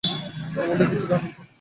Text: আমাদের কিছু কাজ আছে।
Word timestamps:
আমাদের 0.03 0.87
কিছু 0.89 1.07
কাজ 1.07 1.21
আছে। 1.27 1.41